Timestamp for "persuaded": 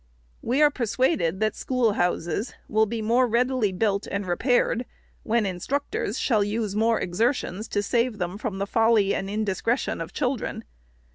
0.71-1.39